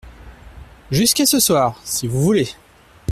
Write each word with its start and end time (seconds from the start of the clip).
Jusqu’à 0.89 1.27
ce 1.27 1.39
soir, 1.39 1.79
si 1.83 2.07
vous 2.07 2.19
voulez!… 2.23 2.47